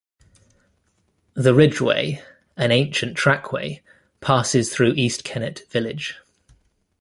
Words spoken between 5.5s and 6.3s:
village.